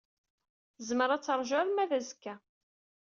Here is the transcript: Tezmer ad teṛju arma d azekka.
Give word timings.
Tezmer 0.75 1.09
ad 1.11 1.21
teṛju 1.23 1.55
arma 1.59 1.89
d 1.89 1.91
azekka. 1.97 2.35